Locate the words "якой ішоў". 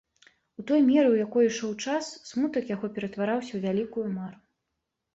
1.25-1.71